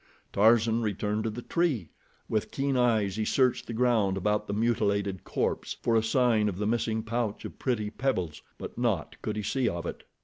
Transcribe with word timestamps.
Tarzan 0.33 0.81
returned 0.81 1.25
to 1.25 1.29
the 1.29 1.43
tree. 1.43 1.91
With 2.27 2.49
keen 2.49 2.75
eyes 2.75 3.17
he 3.17 3.23
searched 3.23 3.67
the 3.67 3.73
ground 3.73 4.17
about 4.17 4.47
the 4.47 4.53
mutilated 4.53 5.23
corpse 5.23 5.77
for 5.79 5.95
a 5.95 6.01
sign 6.01 6.49
of 6.49 6.57
the 6.57 6.65
missing 6.65 7.03
pouch 7.03 7.45
of 7.45 7.59
pretty 7.59 7.91
pebbles; 7.91 8.41
but 8.57 8.79
naught 8.79 9.15
could 9.21 9.35
he 9.35 9.43
see 9.43 9.69
of 9.69 9.85
it. 9.85 10.01